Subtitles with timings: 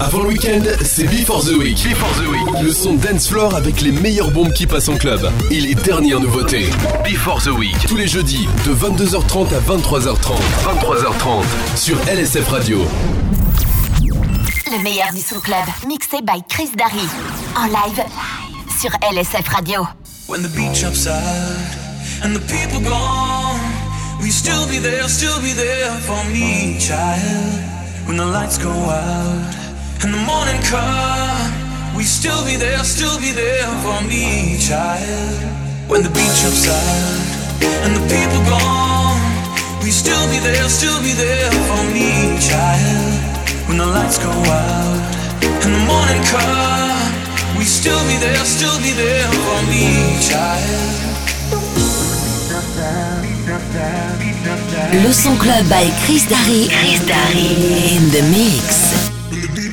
[0.00, 1.76] Avant le week-end, c'est Before the Week.
[1.86, 2.62] Before the Week.
[2.62, 5.30] Le son dance floor avec les meilleures bombes qui passent en club.
[5.50, 6.70] Et les dernières nouveautés.
[7.04, 7.76] Before the Week.
[7.86, 10.38] Tous les jeudis, de 22h30 à 23h30.
[10.64, 11.44] 23h30.
[11.76, 12.78] Sur LSF Radio.
[14.00, 15.64] Le meilleur du son club.
[15.86, 17.06] Mixé by Chris Darry.
[17.54, 18.02] En live.
[18.80, 19.86] Sur LSF Radio.
[20.28, 21.12] When the beach upside
[22.24, 23.60] and the people gone.
[24.22, 28.06] We still be there, still be there for me, child.
[28.06, 29.69] When the lights go out
[30.02, 31.52] and the morning come,
[31.94, 35.36] we still be there, still be there for me, child.
[35.88, 37.20] When the beach upside
[37.84, 39.20] and the people gone,
[39.82, 43.68] we still be there, still be there for me, child.
[43.68, 45.00] When the lights go out
[45.44, 51.10] and the morning come, we still be there, still be there for me, child.
[55.04, 56.68] Le son club by Chris Darry.
[56.68, 57.96] Chris Darry.
[57.96, 59.19] In the mix.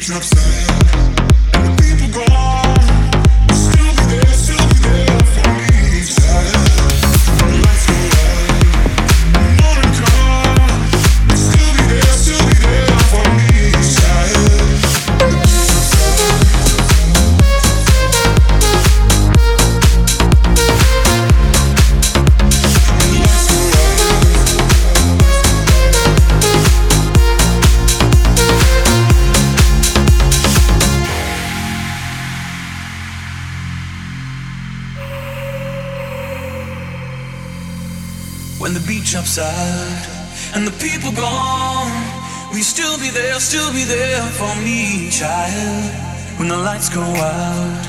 [0.09, 0.86] When
[39.37, 41.91] upside and the people gone,
[42.53, 45.91] we still be there, still be there for me, child.
[46.37, 47.85] When the lights go out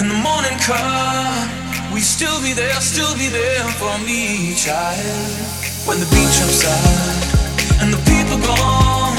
[0.00, 5.32] and the morning come, we still be there, still be there for me, child.
[5.86, 9.16] When the beach upside and the people gone,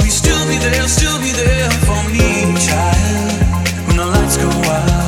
[0.00, 3.86] we still be there, still be there for me, child.
[3.86, 5.03] When the lights go out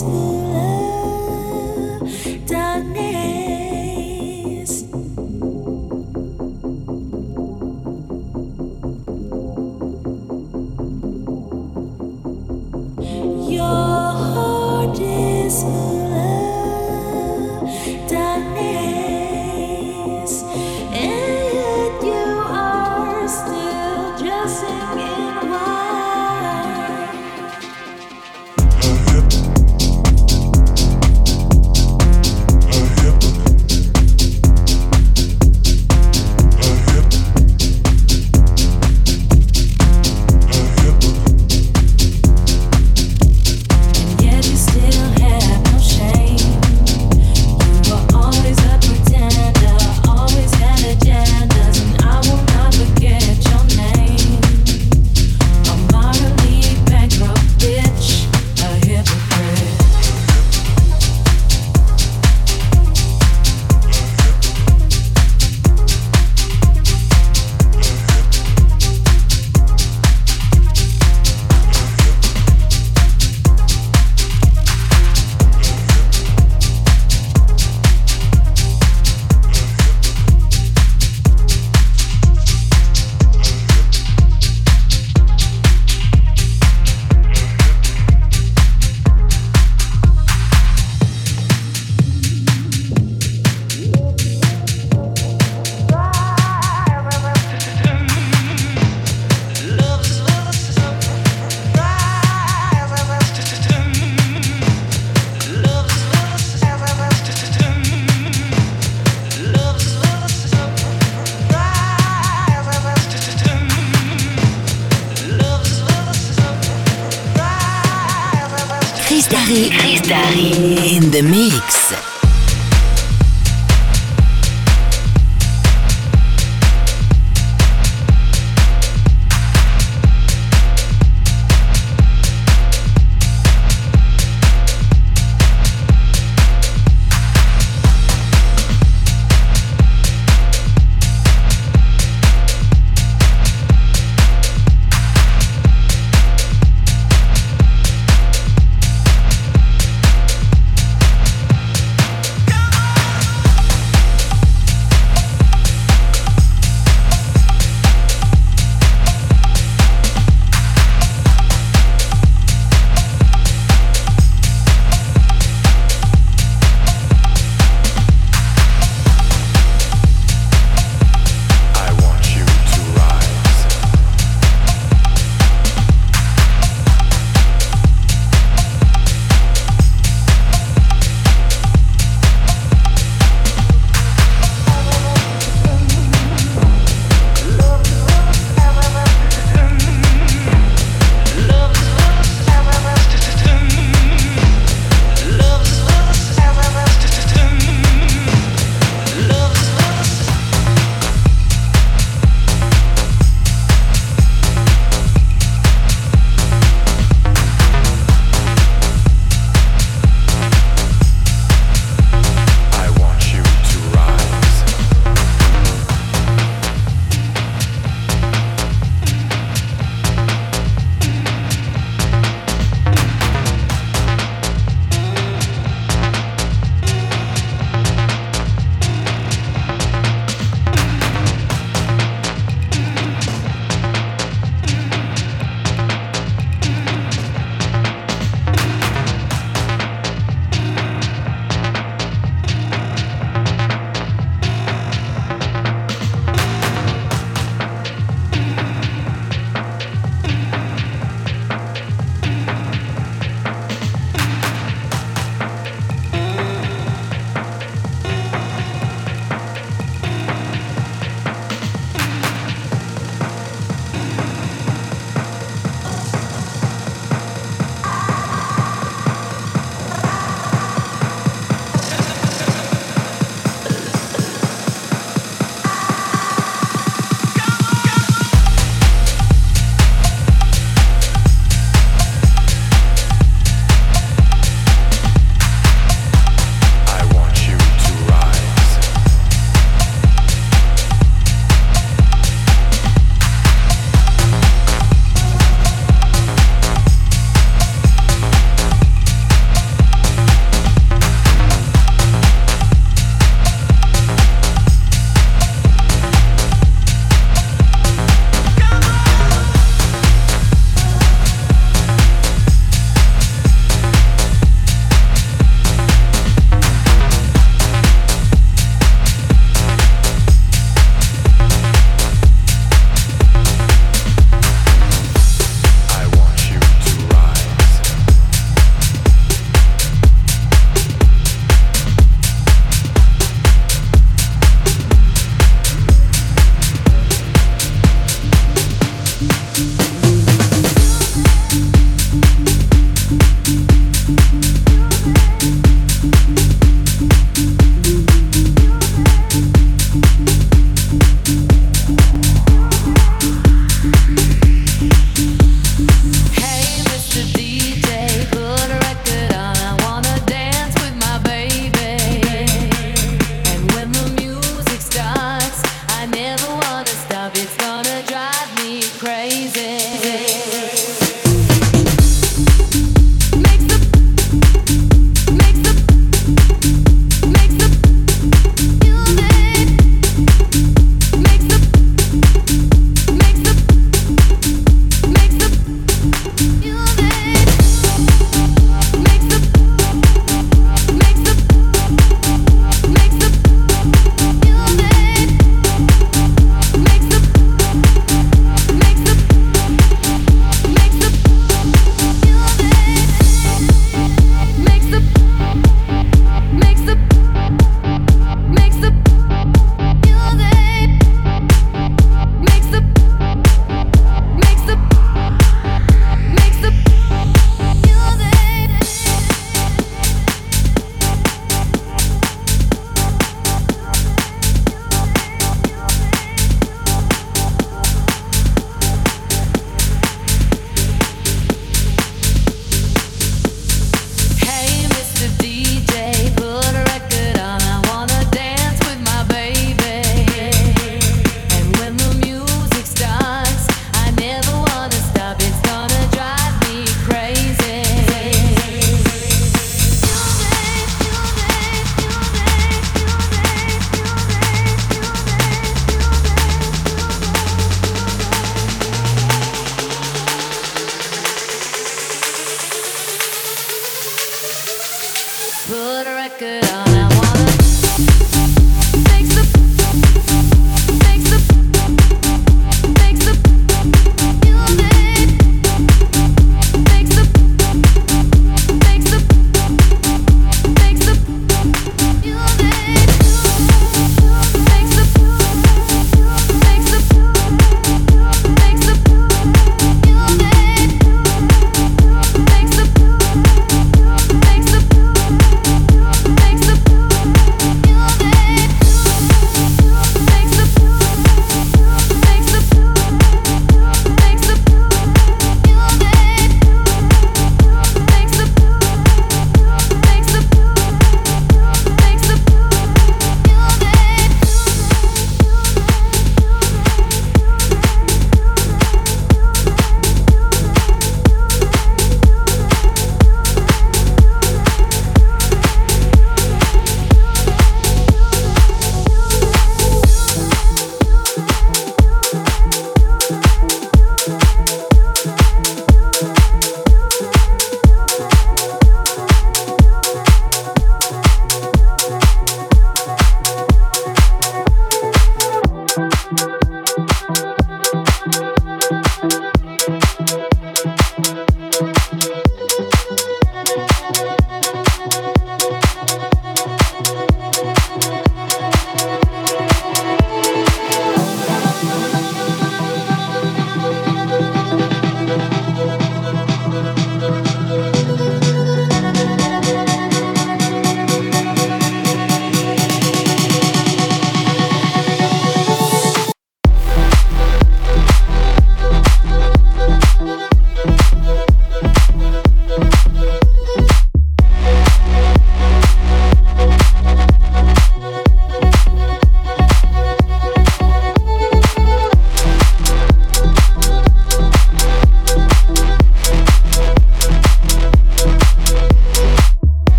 [0.00, 0.29] Christmas.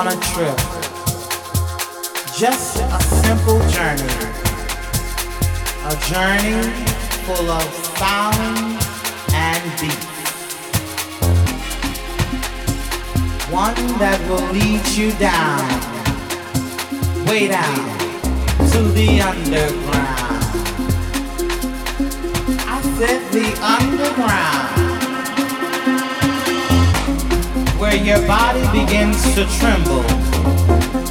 [0.00, 0.56] on a trip.
[2.34, 4.16] Just a simple journey.
[5.84, 6.62] A journey
[7.26, 8.80] full of sound
[9.34, 10.04] and beat.
[13.52, 15.68] One that will lead you down,
[17.26, 17.84] way down
[18.72, 20.40] to the underground.
[22.74, 24.69] I said the underground
[27.80, 30.04] where your body begins to tremble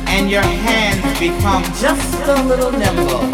[0.07, 3.25] and your hands become just a little nimble.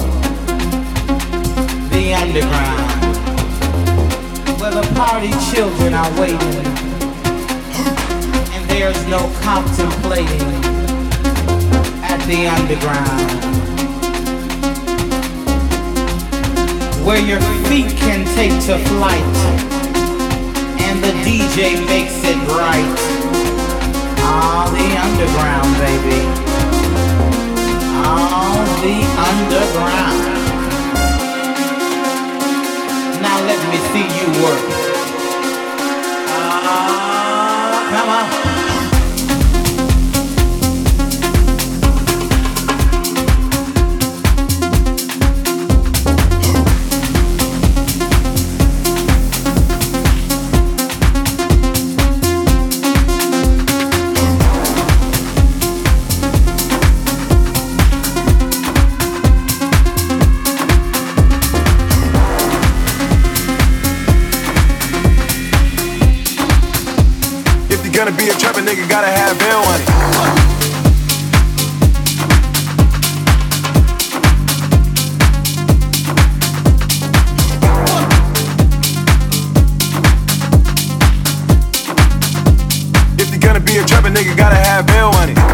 [1.92, 2.92] The underground,
[4.62, 6.66] where the party children are waiting
[8.56, 10.48] and there's no contemplating
[12.08, 13.44] at the underground.
[17.06, 19.36] Where your feet can take to flight
[20.80, 23.15] and the DJ makes it right.
[24.38, 26.20] All the underground, baby.
[28.04, 28.98] All the
[29.30, 30.20] underground.
[33.22, 34.85] Now let me see you work.
[67.94, 69.84] Gonna be a trapper nigga, gotta have bill money.
[83.18, 85.45] If you're gonna be a trapper nigga, gotta have bill money.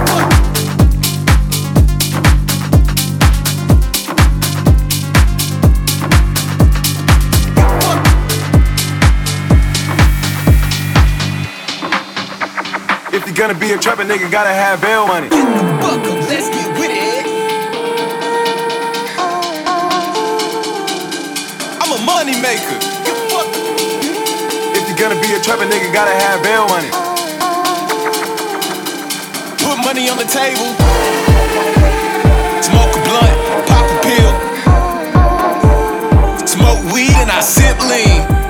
[13.42, 15.28] Gonna be a trapper nigga, gotta have bail money.
[15.28, 17.26] Fuck em, let's get with it.
[21.82, 22.78] I'm a money maker.
[24.78, 26.92] If you're gonna be a trapper nigga, gotta have bail money.
[29.58, 30.76] Put money on the table.
[32.62, 34.34] Smoke a blunt, pop a pill.
[36.46, 38.41] Smoke weed and I sip lean.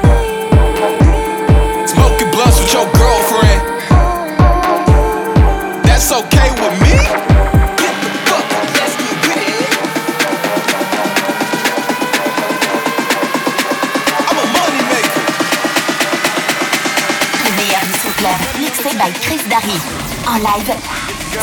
[19.01, 19.79] By Chris Darry.
[20.27, 20.75] En live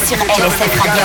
[0.06, 1.04] sur LSF Radio.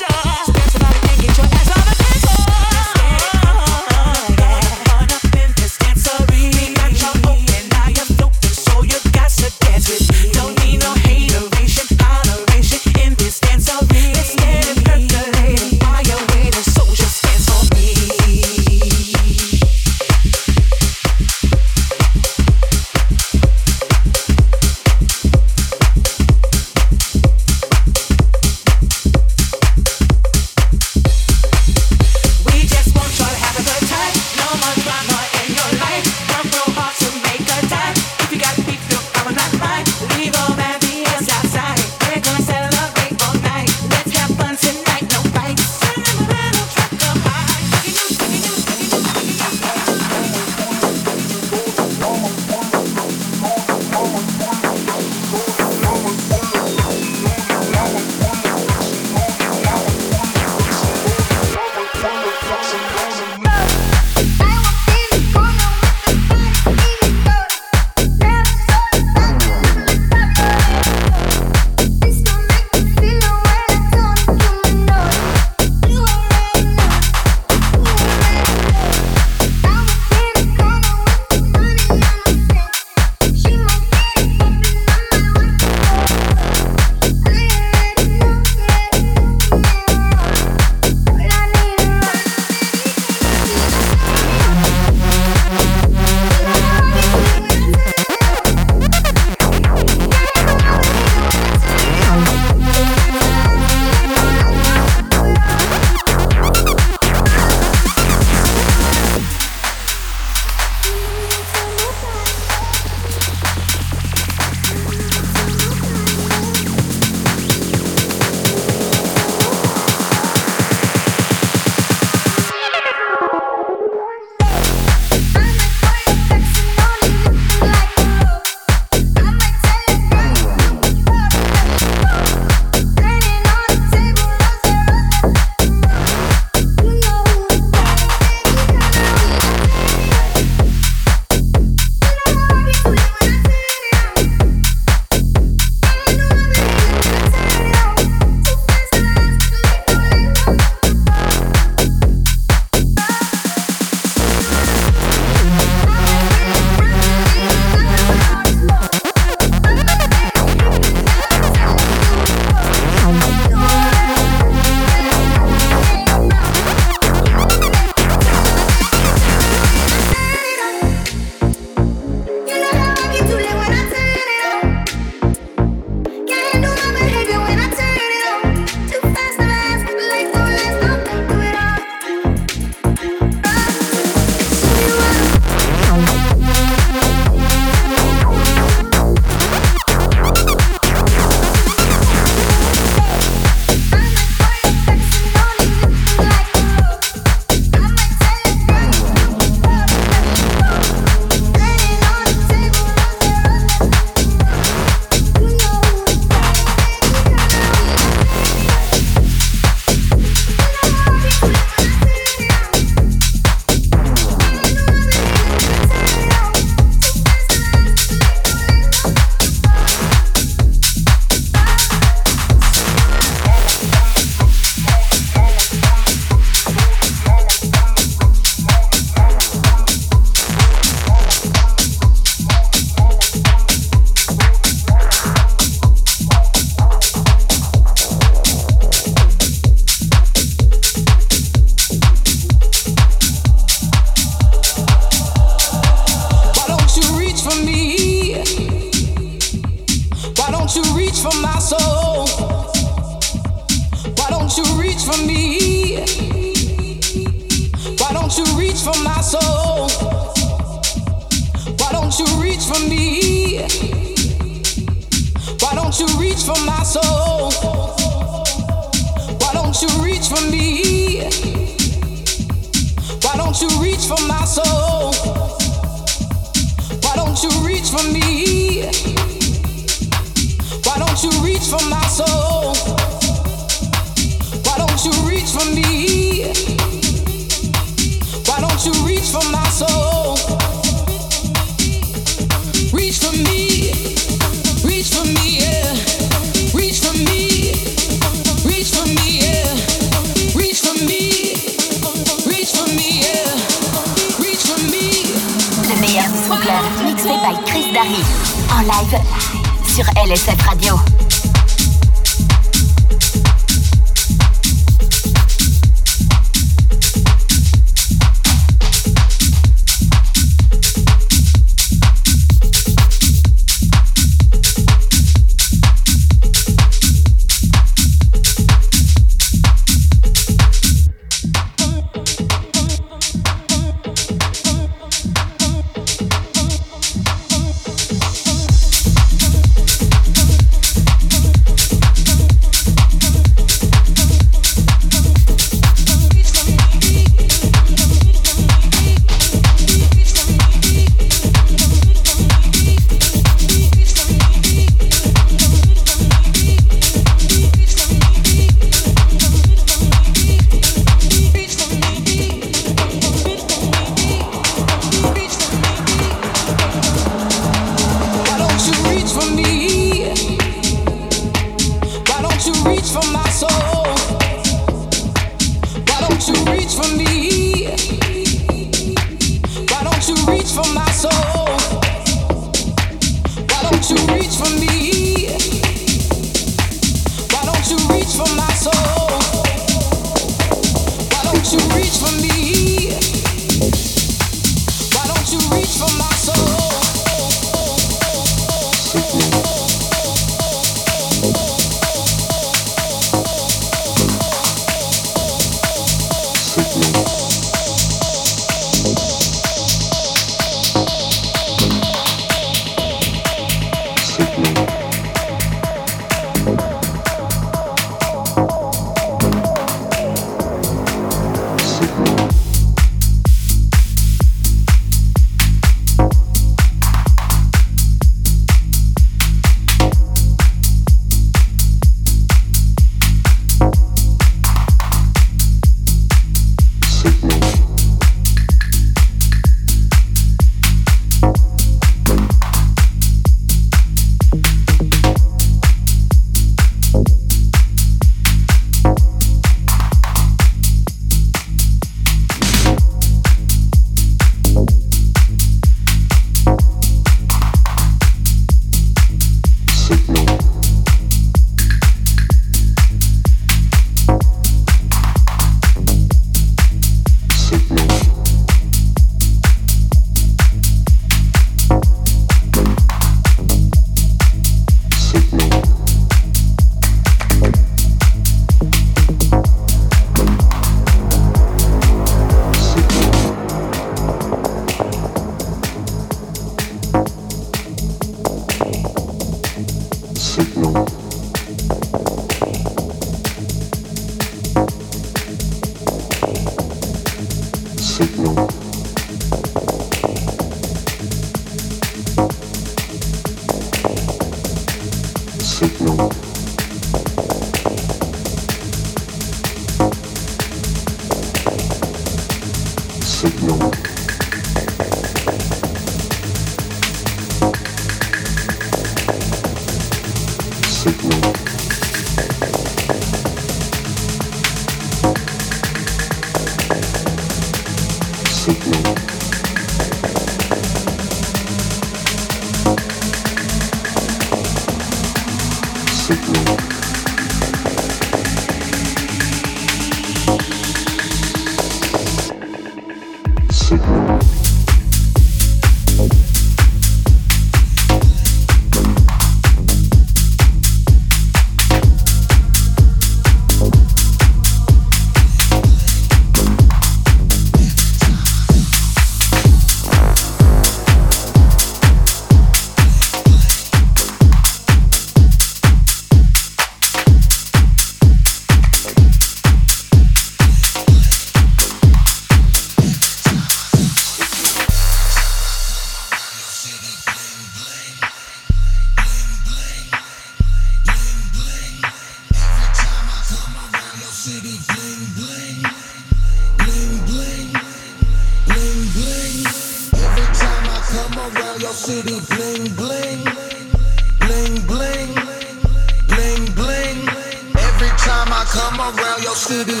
[599.71, 600.00] Around your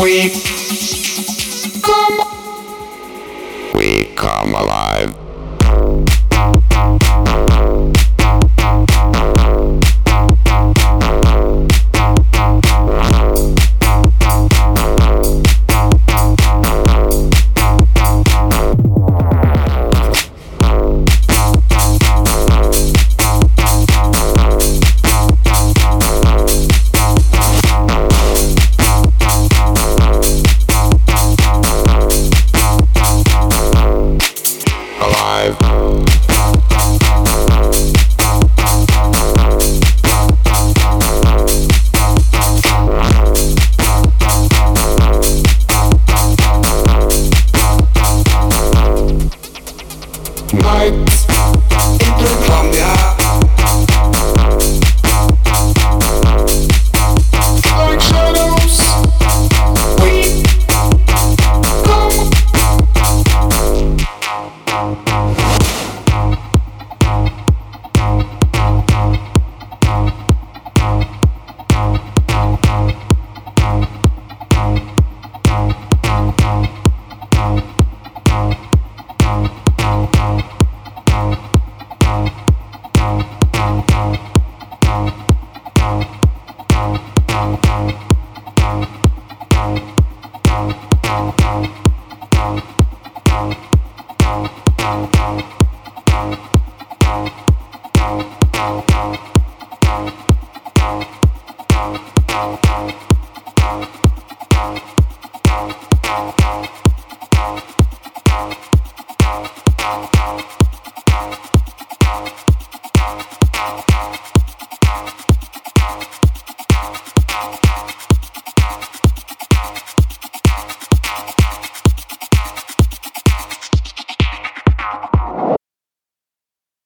[0.00, 0.30] We